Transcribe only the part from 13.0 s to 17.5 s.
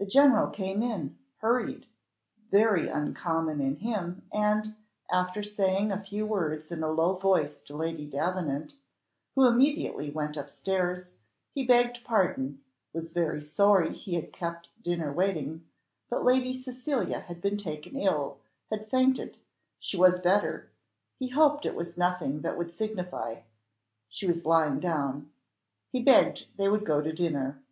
very sorry he had kept dinner waiting, but Lady Cecilia had